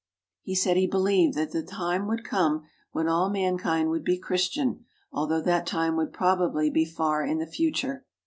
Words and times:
He 0.41 0.55
said 0.55 0.77
he 0.77 0.87
believed 0.87 1.37
that 1.37 1.51
the 1.51 1.61
time 1.61 2.07
would 2.07 2.23
come 2.23 2.63
when 2.91 3.07
all 3.07 3.29
mankind 3.29 3.91
would 3.91 4.03
be 4.03 4.17
Chris 4.17 4.49
tian, 4.49 4.85
although 5.11 5.41
that 5.41 5.67
time 5.67 5.95
would 5.95 6.11
probably 6.11 6.71
be 6.71 6.85
far 6.85 7.23
in 7.23 7.37
the 7.37 7.45
future. 7.45 8.03